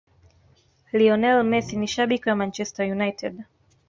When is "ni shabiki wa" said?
1.77-2.35